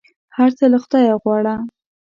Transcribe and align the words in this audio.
هر 0.37 0.49
څه 0.57 0.65
له 0.71 0.77
خدایه 0.83 1.15
غواړه! 1.21 1.53